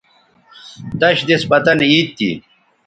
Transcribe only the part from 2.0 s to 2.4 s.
تھی